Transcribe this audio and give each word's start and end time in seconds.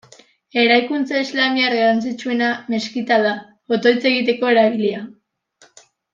Eraikuntza 0.59 1.19
islamiar 1.25 1.75
garrantzitsuena 1.79 2.47
meskita 2.77 3.21
da, 3.27 3.35
otoitz 3.79 4.01
egiteko 4.13 4.51
erabilia. 4.57 5.05